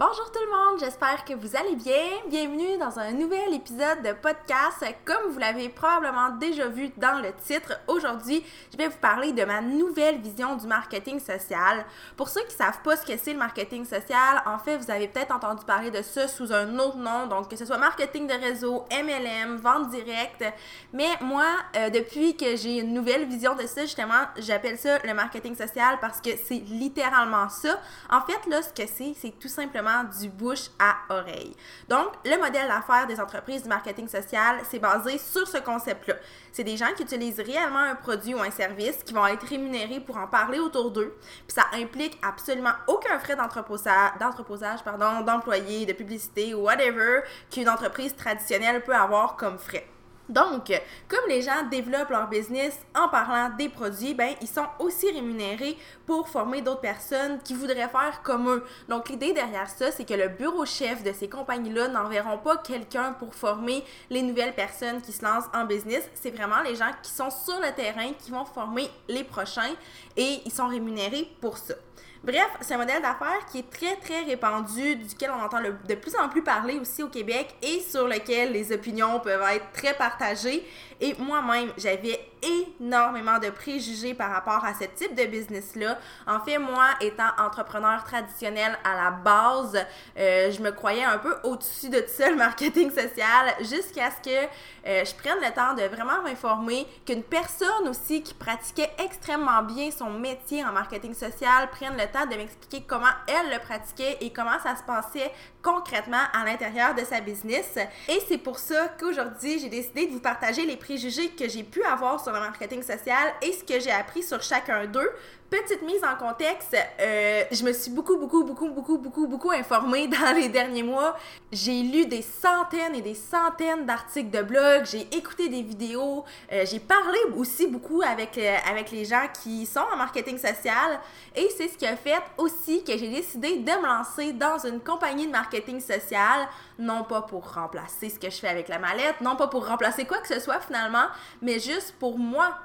[0.00, 1.92] Bonjour tout le monde, j'espère que vous allez bien.
[2.30, 4.82] Bienvenue dans un nouvel épisode de podcast.
[5.04, 9.44] Comme vous l'avez probablement déjà vu dans le titre, aujourd'hui, je vais vous parler de
[9.44, 11.84] ma nouvelle vision du marketing social.
[12.16, 14.90] Pour ceux qui ne savent pas ce que c'est le marketing social, en fait, vous
[14.90, 18.26] avez peut-être entendu parler de ça sous un autre nom, donc que ce soit marketing
[18.26, 20.46] de réseau, MLM, vente directe.
[20.94, 21.44] Mais moi,
[21.76, 25.98] euh, depuis que j'ai une nouvelle vision de ça, justement, j'appelle ça le marketing social
[26.00, 27.78] parce que c'est littéralement ça.
[28.08, 31.54] En fait, là, ce que c'est, c'est tout simplement du bouche à oreille.
[31.88, 36.14] Donc, le modèle d'affaires des entreprises du marketing social, c'est basé sur ce concept-là.
[36.52, 40.00] C'est des gens qui utilisent réellement un produit ou un service qui vont être rémunérés
[40.00, 41.16] pour en parler autour d'eux.
[41.46, 44.80] Puis ça implique absolument aucun frais d'entreposage,
[45.24, 49.86] d'employés, de publicité ou whatever qu'une entreprise traditionnelle peut avoir comme frais.
[50.30, 50.72] Donc,
[51.08, 55.76] comme les gens développent leur business en parlant des produits, ben ils sont aussi rémunérés
[56.06, 58.64] pour former d'autres personnes qui voudraient faire comme eux.
[58.88, 63.12] Donc, l'idée derrière ça, c'est que le bureau chef de ces compagnies-là n'enverront pas quelqu'un
[63.14, 66.08] pour former les nouvelles personnes qui se lancent en business.
[66.14, 69.74] C'est vraiment les gens qui sont sur le terrain qui vont former les prochains
[70.16, 71.74] et ils sont rémunérés pour ça.
[72.22, 76.14] Bref, c'est un modèle d'affaires qui est très, très répandu, duquel on entend de plus
[76.16, 80.66] en plus parler aussi au Québec et sur lequel les opinions peuvent être très partagées.
[81.00, 85.98] Et moi-même, j'avais énormément de préjugés par rapport à ce type de business-là.
[86.26, 89.78] En fait, moi, étant entrepreneur traditionnel à la base,
[90.18, 94.28] euh, je me croyais un peu au-dessus de tout ça, le marketing social, jusqu'à ce
[94.28, 94.46] que
[94.86, 99.90] euh, je prenne le temps de vraiment m'informer qu'une personne aussi qui pratiquait extrêmement bien
[99.90, 104.58] son métier en marketing social prenne le de m'expliquer comment elle le pratiquait et comment
[104.62, 105.32] ça se passait
[105.62, 107.76] concrètement à l'intérieur de sa business.
[108.08, 111.82] Et c'est pour ça qu'aujourd'hui, j'ai décidé de vous partager les préjugés que j'ai pu
[111.84, 115.10] avoir sur le marketing social et ce que j'ai appris sur chacun d'eux
[115.50, 120.06] Petite mise en contexte, euh, je me suis beaucoup, beaucoup, beaucoup, beaucoup, beaucoup, beaucoup informée
[120.20, 121.16] dans les derniers mois.
[121.50, 126.64] J'ai lu des centaines et des centaines d'articles de blog, j'ai écouté des vidéos, euh,
[126.70, 131.00] j'ai parlé aussi beaucoup avec, euh, avec les gens qui sont en marketing social
[131.34, 134.78] et c'est ce qui a fait aussi que j'ai décidé de me lancer dans une
[134.78, 136.46] compagnie de marketing social,
[136.78, 140.04] non pas pour remplacer ce que je fais avec la mallette, non pas pour remplacer
[140.04, 141.08] quoi que ce soit finalement,
[141.42, 142.56] mais juste pour moi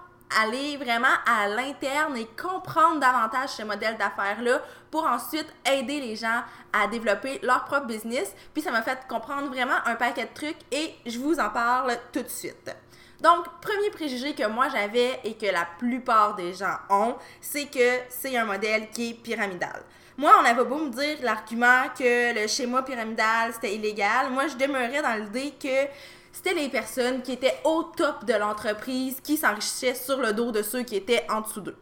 [0.42, 6.42] aller vraiment à l'interne et comprendre davantage ce modèle d'affaires-là pour ensuite aider les gens
[6.74, 8.34] à développer leur propre business.
[8.54, 11.98] Puis ça m'a fait comprendre vraiment un paquet de trucs et je vous en parle
[12.12, 12.76] tout de suite.
[13.22, 18.00] Donc, premier préjugé que moi j'avais et que la plupart des gens ont, c'est que
[18.10, 19.84] c'est un modèle qui est pyramidal.
[20.18, 24.56] Moi, on avait beau me dire l'argument que le schéma pyramidal c'était illégal, moi je
[24.56, 25.88] demeurais dans l'idée que
[26.36, 30.62] c'était les personnes qui étaient au top de l'entreprise qui s'enrichissaient sur le dos de
[30.62, 31.78] ceux qui étaient en dessous d'eux.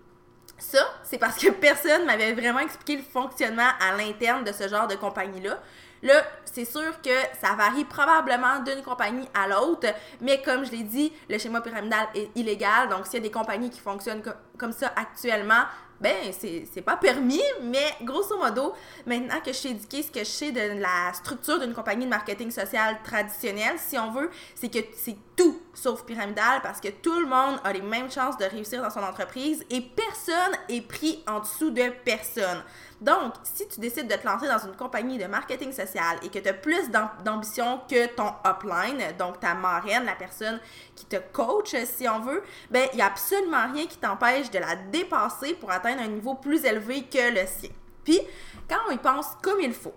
[0.60, 4.88] Ça, c'est parce que personne m'avait vraiment expliqué le fonctionnement à l'interne de ce genre
[4.88, 5.60] de compagnie-là.
[6.04, 7.10] Là, c'est sûr que
[7.42, 9.88] ça varie probablement d'une compagnie à l'autre,
[10.22, 12.90] mais comme je l'ai dit, le schéma pyramidal est illégal.
[12.90, 14.22] Donc, s'il y a des compagnies qui fonctionnent
[14.58, 15.64] comme ça actuellement,
[16.00, 18.74] ben, c'est pas permis, mais grosso modo,
[19.06, 22.10] maintenant que je suis éduquée, ce que je sais de la structure d'une compagnie de
[22.10, 27.20] marketing social traditionnelle, si on veut, c'est que c'est tout sauf pyramidal parce que tout
[27.20, 31.24] le monde a les mêmes chances de réussir dans son entreprise et personne est pris
[31.28, 32.64] en dessous de personne.
[33.04, 36.40] Donc, si tu décides de te lancer dans une compagnie de marketing social et que
[36.40, 36.90] tu as plus
[37.26, 40.58] d'ambition que ton upline, donc ta marraine, la personne
[40.96, 44.60] qui te coach, si on veut, ben, il n'y a absolument rien qui t'empêche de
[44.60, 47.72] la dépasser pour atteindre un niveau plus élevé que le sien.
[48.06, 48.22] Puis,
[48.70, 49.94] quand on y pense comme il faut,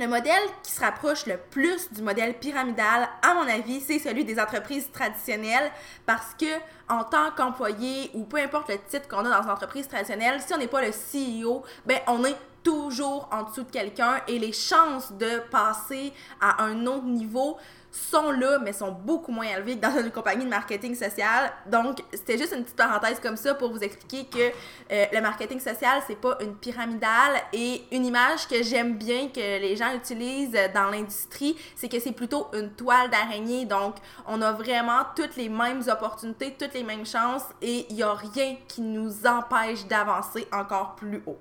[0.00, 4.24] le modèle qui se rapproche le plus du modèle pyramidal, à mon avis, c'est celui
[4.24, 5.70] des entreprises traditionnelles
[6.06, 6.46] parce que
[6.88, 10.54] en tant qu'employé ou peu importe le titre qu'on a dans une entreprise traditionnelle, si
[10.54, 14.54] on n'est pas le CEO, ben on est toujours en dessous de quelqu'un et les
[14.54, 17.58] chances de passer à un autre niveau
[17.90, 21.52] sont là, mais sont beaucoup moins élevés que dans une compagnie de marketing social.
[21.66, 24.52] Donc, c'était juste une petite parenthèse comme ça pour vous expliquer que
[24.92, 29.40] euh, le marketing social, c'est pas une pyramidale et une image que j'aime bien que
[29.40, 33.64] les gens utilisent dans l'industrie, c'est que c'est plutôt une toile d'araignée.
[33.64, 33.96] Donc,
[34.26, 38.14] on a vraiment toutes les mêmes opportunités, toutes les mêmes chances et il n'y a
[38.14, 41.38] rien qui nous empêche d'avancer encore plus haut.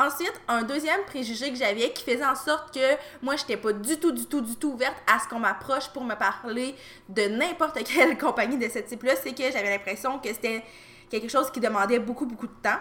[0.00, 3.98] Ensuite, un deuxième préjugé que j'avais qui faisait en sorte que moi, j'étais pas du
[3.98, 6.74] tout, du tout, du tout ouverte à ce qu'on m'approche pour me parler
[7.10, 10.64] de n'importe quelle compagnie de ce type-là, c'est que j'avais l'impression que c'était
[11.10, 12.78] quelque chose qui demandait beaucoup, beaucoup de temps.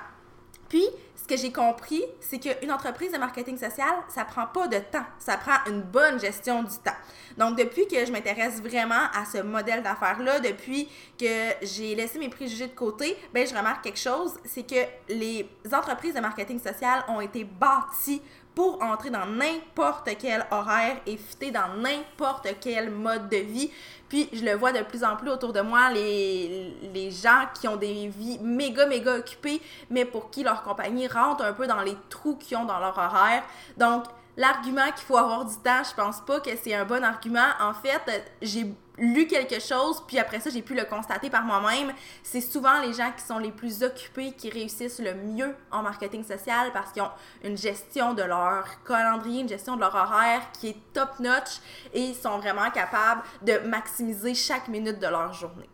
[0.69, 0.85] Puis,
[1.15, 5.05] ce que j'ai compris, c'est qu'une entreprise de marketing social, ça prend pas de temps,
[5.17, 6.95] ça prend une bonne gestion du temps.
[7.37, 10.87] Donc, depuis que je m'intéresse vraiment à ce modèle d'affaires-là, depuis
[11.19, 11.25] que
[11.61, 16.13] j'ai laissé mes préjugés de côté, ben je remarque quelque chose, c'est que les entreprises
[16.13, 18.21] de marketing social ont été bâties
[18.55, 23.71] pour entrer dans n'importe quel horaire et fitter dans n'importe quel mode de vie.
[24.09, 27.67] Puis je le vois de plus en plus autour de moi, les, les gens qui
[27.67, 31.81] ont des vies méga, méga occupées, mais pour qui leur compagnie rentre un peu dans
[31.81, 33.43] les trous qu'ils ont dans leur horaire.
[33.77, 34.05] Donc,
[34.37, 37.49] l'argument qu'il faut avoir du temps, je pense pas que c'est un bon argument.
[37.59, 38.01] En fait,
[38.41, 41.93] j'ai lu quelque chose, puis après ça, j'ai pu le constater par moi-même.
[42.23, 46.23] C'est souvent les gens qui sont les plus occupés qui réussissent le mieux en marketing
[46.23, 47.11] social parce qu'ils ont
[47.43, 51.59] une gestion de leur calendrier, une gestion de leur horaire qui est top-notch
[51.93, 55.69] et ils sont vraiment capables de maximiser chaque minute de leur journée.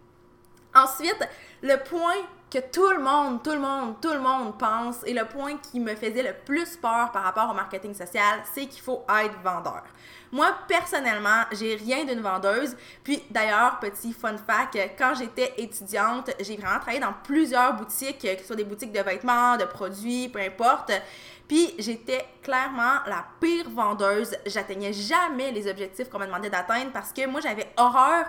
[0.73, 1.27] Ensuite,
[1.61, 2.15] le point
[2.55, 5.77] que tout le monde, tout le monde, tout le monde pense et le point qui
[5.77, 9.83] me faisait le plus peur par rapport au marketing social, c'est qu'il faut être vendeur.
[10.31, 12.77] Moi, personnellement, j'ai rien d'une vendeuse.
[13.03, 18.39] Puis d'ailleurs, petit fun fact, quand j'étais étudiante, j'ai vraiment travaillé dans plusieurs boutiques, que
[18.39, 20.93] ce soit des boutiques de vêtements, de produits, peu importe.
[21.49, 24.35] Puis j'étais clairement la pire vendeuse.
[24.45, 28.25] J'atteignais jamais les objectifs qu'on me demandait d'atteindre parce que moi, j'avais horreur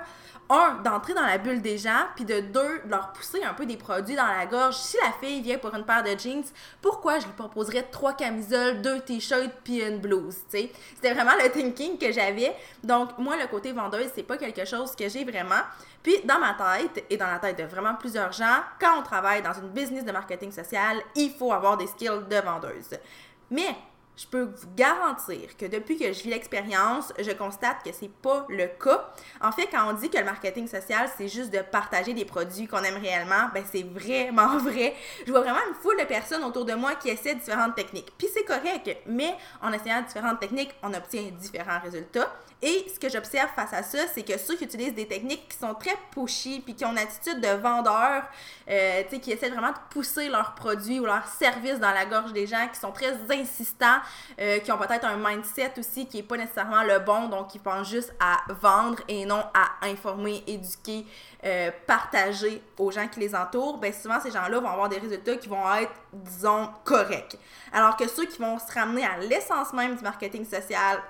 [0.48, 3.66] un, d'entrer dans la bulle des gens, puis de deux, de leur pousser un peu
[3.66, 4.76] des produits dans la gorge.
[4.76, 6.44] Si la fille vient pour une paire de jeans,
[6.80, 10.72] pourquoi je lui proposerais trois camisoles, deux t-shirts, puis une blouse, tu sais?
[10.94, 12.54] C'était vraiment le thinking que j'avais.
[12.84, 15.62] Donc, moi, le côté vendeuse, c'est pas quelque chose que j'ai vraiment.
[16.02, 19.42] Puis, dans ma tête, et dans la tête de vraiment plusieurs gens, quand on travaille
[19.42, 22.96] dans une business de marketing social, il faut avoir des skills de vendeuse.
[23.50, 23.74] Mais
[24.16, 28.46] je peux vous garantir que depuis que je vis l'expérience, je constate que c'est pas
[28.48, 29.08] le cas.
[29.42, 32.66] En fait, quand on dit que le marketing social, c'est juste de partager des produits
[32.66, 34.94] qu'on aime réellement, ben c'est vraiment vrai.
[35.26, 38.12] Je vois vraiment une foule de personnes autour de moi qui essaient différentes techniques.
[38.16, 42.32] Puis c'est correct, mais en essayant différentes techniques, on obtient différents résultats.
[42.62, 45.58] Et ce que j'observe face à ça, c'est que ceux qui utilisent des techniques qui
[45.58, 48.24] sont très pushy, puis qui ont une attitude de vendeur,
[48.70, 52.46] euh, qui essaient vraiment de pousser leurs produits ou leurs services dans la gorge des
[52.46, 53.98] gens, qui sont très insistants,
[54.38, 57.58] euh, qui ont peut-être un mindset aussi qui est pas nécessairement le bon, donc qui
[57.58, 61.06] pensent juste à vendre et non à informer, éduquer,
[61.44, 65.36] euh, partager aux gens qui les entourent, ben souvent ces gens-là vont avoir des résultats
[65.36, 67.38] qui vont être, disons, corrects.
[67.72, 71.00] Alors que ceux qui vont se ramener à l'essence même du marketing social,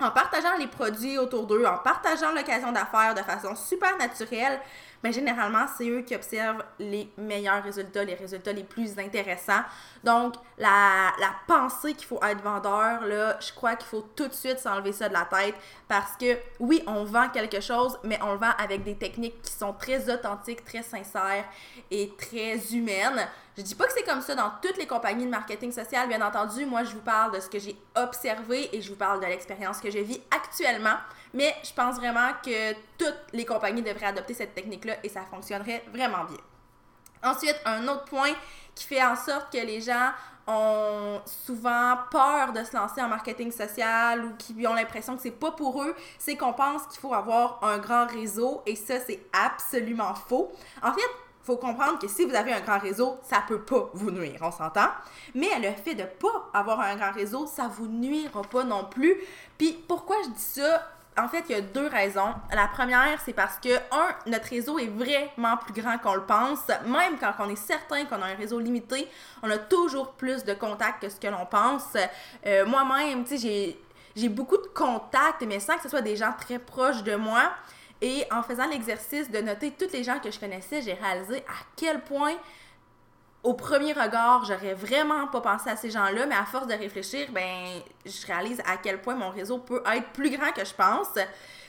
[0.00, 4.60] en partageant les produits autour d'eux, en partageant l'occasion d'affaires de façon super naturelle,
[5.02, 9.62] mais généralement, c'est eux qui observent les meilleurs résultats, les résultats les plus intéressants.
[10.02, 14.34] Donc, la, la pensée qu'il faut être vendeur, là, je crois qu'il faut tout de
[14.34, 15.54] suite s'enlever ça de la tête
[15.86, 19.52] parce que oui, on vend quelque chose, mais on le vend avec des techniques qui
[19.52, 21.44] sont très authentiques, très sincères
[21.90, 23.26] et très humaines.
[23.56, 26.24] Je dis pas que c'est comme ça dans toutes les compagnies de marketing social, bien
[26.24, 26.64] entendu.
[26.64, 29.80] Moi, je vous parle de ce que j'ai observé et je vous parle de l'expérience
[29.80, 30.94] que je vis actuellement.
[31.34, 35.84] Mais je pense vraiment que toutes les compagnies devraient adopter cette technique-là et ça fonctionnerait
[35.92, 36.38] vraiment bien.
[37.22, 38.32] Ensuite, un autre point
[38.74, 40.10] qui fait en sorte que les gens
[40.46, 45.30] ont souvent peur de se lancer en marketing social ou qui ont l'impression que c'est
[45.30, 49.20] pas pour eux, c'est qu'on pense qu'il faut avoir un grand réseau et ça c'est
[49.32, 50.50] absolument faux.
[50.82, 51.02] En fait,
[51.42, 54.50] faut comprendre que si vous avez un grand réseau, ça peut pas vous nuire, on
[54.50, 54.88] s'entend.
[55.34, 59.16] Mais le fait de pas avoir un grand réseau, ça vous nuira pas non plus.
[59.56, 60.86] Puis pourquoi je dis ça?
[61.18, 62.32] En fait, il y a deux raisons.
[62.54, 66.66] La première, c'est parce que, un, notre réseau est vraiment plus grand qu'on le pense.
[66.86, 69.08] Même quand on est certain qu'on a un réseau limité,
[69.42, 71.96] on a toujours plus de contacts que ce que l'on pense.
[72.46, 73.76] Euh, moi-même, tu sais,
[74.14, 77.50] j'ai beaucoup de contacts, mais sans que ce soit des gens très proches de moi.
[78.00, 81.64] Et en faisant l'exercice de noter toutes les gens que je connaissais, j'ai réalisé à
[81.74, 82.34] quel point
[83.42, 87.28] au premier regard, j'aurais vraiment pas pensé à ces gens-là, mais à force de réfléchir,
[87.32, 91.08] ben, je réalise à quel point mon réseau peut être plus grand que je pense.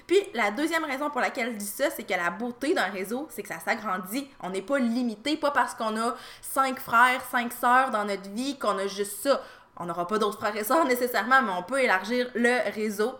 [0.07, 3.27] Puis la deuxième raison pour laquelle je dis ça, c'est que la beauté d'un réseau,
[3.29, 4.27] c'est que ça s'agrandit.
[4.41, 8.57] On n'est pas limité, pas parce qu'on a cinq frères, cinq sœurs dans notre vie
[8.57, 9.39] qu'on a juste ça.
[9.77, 13.13] On n'aura pas d'autres frères et sœurs nécessairement, mais on peut élargir le réseau.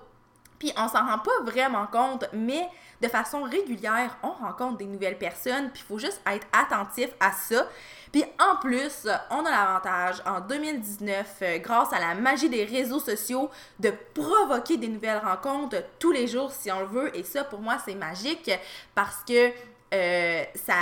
[0.60, 2.68] Puis on s'en rend pas vraiment compte, mais
[3.02, 7.32] de façon régulière, on rencontre des nouvelles personnes, puis il faut juste être attentif à
[7.32, 7.66] ça.
[8.12, 13.00] Puis en plus, on a l'avantage en 2019, euh, grâce à la magie des réseaux
[13.00, 13.50] sociaux,
[13.80, 17.18] de provoquer des nouvelles rencontres tous les jours si on le veut.
[17.18, 18.52] Et ça, pour moi, c'est magique
[18.96, 19.52] parce que
[19.94, 20.74] euh, ça,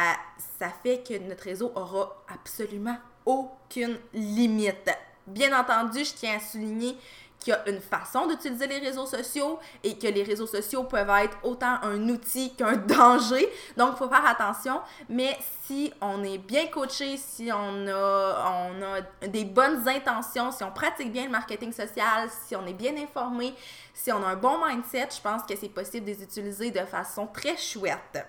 [0.60, 4.90] ça fait que notre réseau aura absolument aucune limite.
[5.28, 6.98] Bien entendu, je tiens à souligner
[7.40, 11.10] qu'il y a une façon d'utiliser les réseaux sociaux et que les réseaux sociaux peuvent
[11.22, 13.48] être autant un outil qu'un danger.
[13.76, 14.82] Donc, il faut faire attention.
[15.10, 20.64] Mais si on est bien coaché, si on a, on a des bonnes intentions, si
[20.64, 23.54] on pratique bien le marketing social, si on est bien informé,
[23.94, 26.86] si on a un bon mindset, je pense que c'est possible de les utiliser de
[26.86, 28.26] façon très chouette.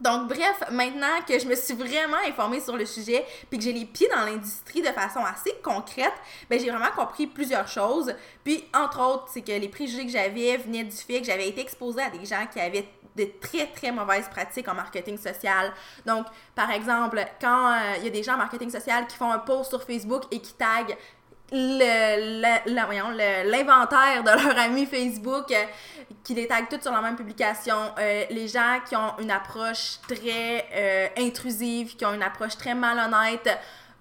[0.00, 3.72] Donc, bref, maintenant que je me suis vraiment informée sur le sujet, puis que j'ai
[3.72, 6.14] les pieds dans l'industrie de façon assez concrète,
[6.50, 8.12] ben j'ai vraiment compris plusieurs choses.
[8.42, 11.60] Puis, entre autres, c'est que les préjugés que j'avais venaient du fait que j'avais été
[11.60, 15.72] exposée à des gens qui avaient de très, très mauvaises pratiques en marketing social.
[16.06, 19.30] Donc, par exemple, quand euh, il y a des gens en marketing social qui font
[19.30, 20.96] un post sur Facebook et qui taguent
[21.52, 25.64] l'inventaire de leur ami Facebook, euh,
[26.24, 27.76] qui les tague toutes sur la même publication.
[27.98, 32.74] Euh, les gens qui ont une approche très euh, intrusive, qui ont une approche très
[32.74, 33.48] malhonnête,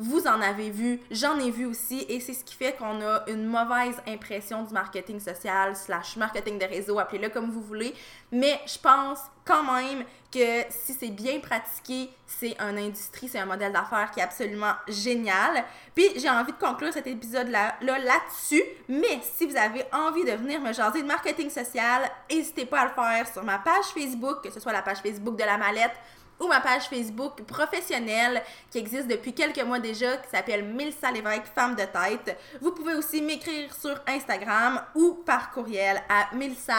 [0.02, 3.24] vous en avez vu, j'en ai vu aussi, et c'est ce qui fait qu'on a
[3.28, 7.94] une mauvaise impression du marketing social, slash marketing de réseau, appelez-le comme vous voulez.
[8.32, 13.46] Mais je pense quand même que si c'est bien pratiqué, c'est une industrie, c'est un
[13.46, 15.64] modèle d'affaires qui est absolument génial.
[15.94, 18.64] Puis j'ai envie de conclure cet épisode-là là, là-dessus.
[18.88, 22.86] Mais si vous avez envie de venir me jaser de marketing social, n'hésitez pas à
[22.86, 25.94] le faire sur ma page Facebook, que ce soit la page Facebook de la mallette
[26.42, 31.46] ou ma page Facebook professionnelle qui existe depuis quelques mois déjà, qui s'appelle Milsa Lévesque,
[31.54, 32.38] femme de tête.
[32.60, 36.76] Vous pouvez aussi m'écrire sur Instagram ou par courriel à milsa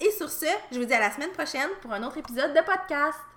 [0.00, 2.60] Et sur ce, je vous dis à la semaine prochaine pour un autre épisode de
[2.60, 3.29] podcast.